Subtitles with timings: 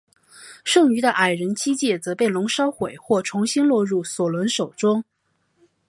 [0.63, 5.03] 剩余的矮人七戒则被龙烧毁或重新落入索伦手中。